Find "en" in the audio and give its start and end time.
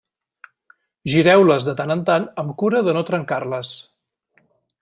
1.97-2.03